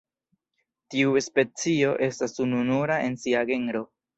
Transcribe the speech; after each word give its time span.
Tiu 0.93 1.13
specio 1.27 1.93
estas 2.09 2.35
ununura 2.47 3.01
en 3.11 3.21
sia 3.27 3.45
genro. 3.53 3.87